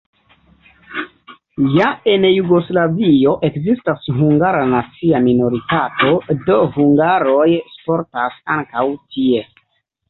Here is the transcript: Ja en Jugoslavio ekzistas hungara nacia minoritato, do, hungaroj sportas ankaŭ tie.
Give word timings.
Ja 1.73 1.89
en 2.13 2.25
Jugoslavio 2.29 3.33
ekzistas 3.51 4.09
hungara 4.17 4.65
nacia 4.73 5.23
minoritato, 5.29 6.11
do, 6.51 6.61
hungaroj 6.81 7.49
sportas 7.79 8.43
ankaŭ 8.59 8.91
tie. 9.15 9.47